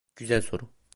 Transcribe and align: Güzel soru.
Güzel 0.15 0.41
soru. 0.41 0.69